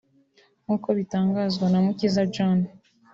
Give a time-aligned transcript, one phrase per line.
[0.63, 2.57] nk’uko bitangazwa na Mukiza John